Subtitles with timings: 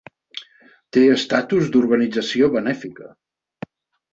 [0.97, 3.15] Té estatus d'organització benèfica.